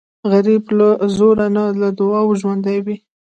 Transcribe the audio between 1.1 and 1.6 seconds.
زوره